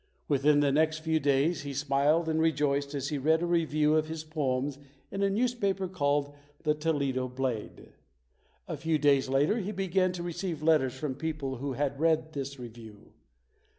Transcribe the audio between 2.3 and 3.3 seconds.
re joiced as he